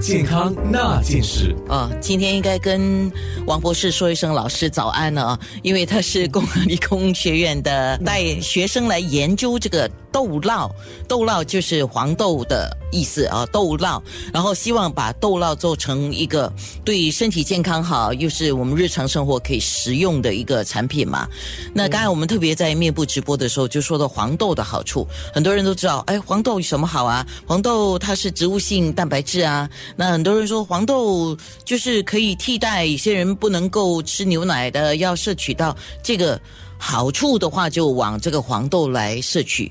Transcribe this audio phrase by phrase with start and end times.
[0.00, 3.12] 健康那件事啊，今天应该跟
[3.46, 9.90] 王博士说一声老师早安了啊，因为他是工理工学院的带学生来研究这个。
[10.12, 10.68] 豆酪，
[11.06, 14.02] 豆酪就是黄豆的意思啊，豆酪。
[14.32, 16.52] 然后希望把豆酪做成一个
[16.84, 21.28] 对身体健康好，又是我们日常生活可以食用的一个产品嘛。
[21.72, 27.24] 那刚才我们特别在面部直播的时候就说到黄豆的好处，很多人都知道，哎，黄豆有什么好啊？
[27.46, 29.69] 黄豆它是植物性蛋白质啊。
[29.96, 36.40] 那很多人说黄豆就是可以替代一些人不能够吃牛奶的，要摄取到这个
[36.78, 39.70] 好处的话，就往这个黄豆来摄取。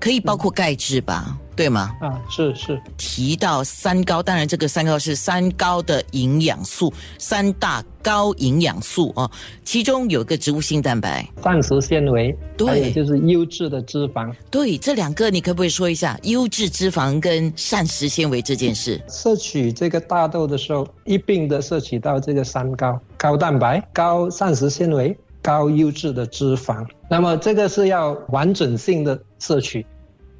[0.00, 1.94] 可以包括钙质吧，对吗？
[2.00, 2.80] 啊，是是。
[2.96, 9.30] 提到三高，当然这个三高是三高的营养素，三大高营养素啊，
[9.62, 14.34] 其中有一个植物性蛋白、膳食纤维，对，就是优质的脂肪。
[14.50, 18.98] 对，这两个你可不可以说一下优质脂肪跟膳食纤维这件事？
[19.06, 25.14] 摄取这个大豆的时候，一并的摄取到这个三高：高蛋白、高膳食纤维。
[25.42, 29.84] 高优质的脂肪，那么这个是要完整性的摄取，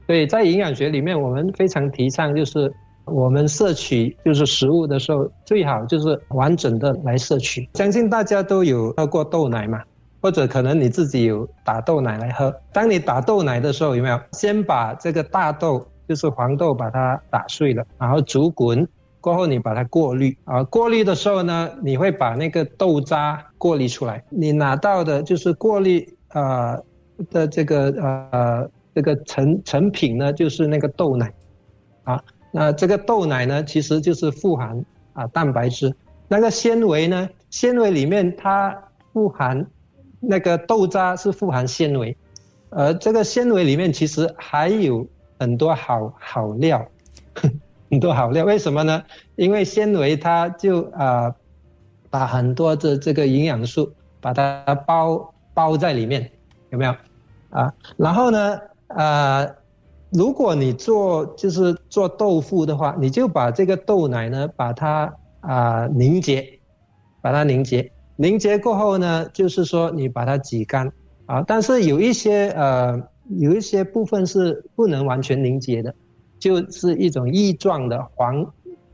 [0.06, 2.72] 所以在营养学里面，我们非常提倡就是
[3.06, 7.68] 我们摄取就是食物的时候，最好就是完整的来摄取。
[7.74, 9.82] 相信大家都有喝过豆奶嘛，
[10.20, 12.54] 或者可能你自己有打豆奶来喝。
[12.72, 18.86] 当你打豆奶的时候，有没有先把这个大豆就是黄豆把它打碎了，然后煮滚。
[19.20, 24.24] 过后你把它过滤啊，过滤的时候呢，你会把那个豆渣过滤出来。
[24.30, 26.78] 你拿到的就是过滤啊
[27.30, 31.32] 的这个呃这个成成品呢，就是那个豆奶
[32.04, 32.22] 啊。
[32.50, 35.94] 那这个豆奶呢，其实就是富含啊蛋白质。
[36.26, 38.76] 那个纤维呢，纤维里面它
[39.12, 39.64] 富含
[40.18, 42.16] 那个豆渣是富含纤维，
[42.70, 45.06] 而这个纤维里面其实还有
[45.38, 46.84] 很多好好料。
[47.92, 49.02] 很多好料，为什么呢？
[49.34, 51.34] 因为纤维它就啊，
[52.08, 56.30] 把很多的这个营养素把它包包在里面，
[56.70, 56.94] 有没有？
[57.50, 59.44] 啊，然后呢，啊，
[60.10, 66.46] 如果你做就是做豆腐的话，你就把这个豆奶呢，把它啊凝结，
[67.20, 70.86] 把它凝结，凝结过后呢，就是说你把它挤干
[71.26, 73.02] 啊，但是有一些呃，
[73.38, 75.92] 有一些部分是不能完全凝结的。
[76.40, 78.44] 就是一种异状的黄，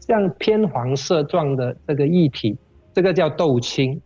[0.01, 2.59] 像偏黄色状的这个液体，
[2.93, 3.99] 这个叫豆青，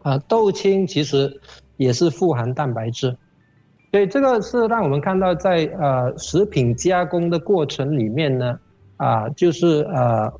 [0.00, 1.38] 啊，豆青其实
[1.76, 3.14] 也是富含蛋白质，
[3.90, 8.58] 所以这个是让我们看到在呃食品加工的过程里面呢，
[8.96, 10.32] 啊，就是呃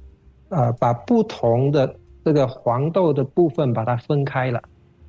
[0.48, 1.94] 呃把不同的
[2.24, 4.62] 这个黄豆的部分把它分开了，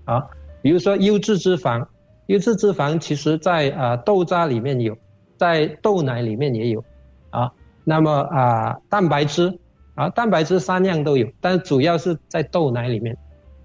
[0.03, 0.27] 啊，
[0.61, 1.85] 比如说优质脂肪，
[2.25, 4.93] 优质脂肪其实在啊豆渣里面有，
[5.37, 6.83] 在豆奶里面也有。
[7.29, 7.51] 啊，
[7.83, 9.57] 那么啊，蛋白质
[9.95, 13.17] 啊，蛋白质三样都有，但是主要是在豆奶里面，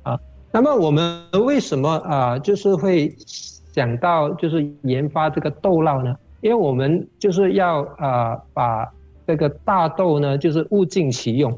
[0.03, 0.19] 啊，
[0.51, 6.15] 那么我们为什么啊，就是会想到就是研发这个豆酪呢？
[6.41, 8.91] 因为我们就是要啊，把
[9.27, 11.57] 这个大豆呢，就是物尽其用，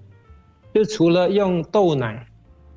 [0.75, 2.27] 就除了用豆奶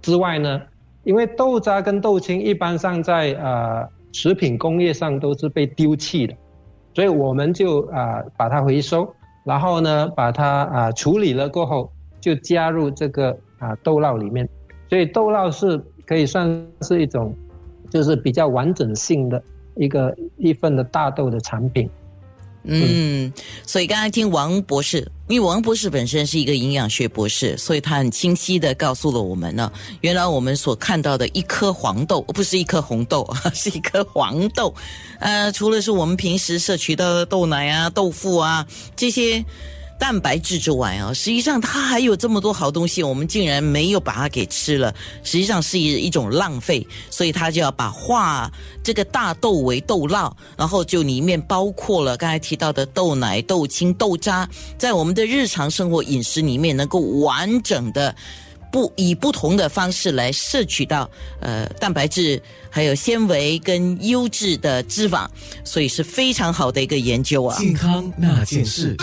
[0.01, 0.61] 之外呢，
[1.03, 6.33] 因为豆渣跟豆青一般上在呃食品工业上都是被丢弃的，
[6.97, 9.07] 所以我们就啊把它回收。
[9.43, 14.49] 然后呢，把它啊处理了过后，就加入这个啊豆酪里面，
[14.89, 16.49] 所以豆酪是可以算
[16.81, 17.31] 是一种，
[17.87, 19.39] 就是比较完整性的
[19.75, 21.87] 一个一份的大豆的产品。
[22.67, 23.33] 嗯，
[23.65, 34.73] 所以刚才听王博士，因为王博士本身是一个营养学博士，所以他很清晰的告诉了我们呢，原来我们所看到的一颗黄豆，不是一颗红豆，是一颗黄豆。
[35.19, 39.43] 呃，除了是我们平时摄取到的豆奶啊、豆腐啊这些。
[39.99, 44.93] 蛋白质之外啊，实际上它还有这么多好东西，我们竟然没有把它给吃了，
[45.23, 46.85] 实际上是一一种浪费。
[47.09, 48.51] 所以他就要把化
[48.83, 58.15] 这个大豆为豆酪，然后就里面包括了刚才提到的豆奶、豆青、豆渣，在我们的日常生活饮食里面能够完整的
[58.71, 61.09] 不以不同的方式来摄取到
[61.41, 65.27] 呃蛋白质、还有纤维跟优质的脂肪，
[65.63, 67.57] 所以是非常好的一个研究啊。
[67.57, 68.95] 健康那件事。